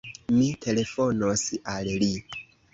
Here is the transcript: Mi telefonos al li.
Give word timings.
Mi 0.37 0.47
telefonos 0.65 1.45
al 1.77 1.95
li. 2.05 2.13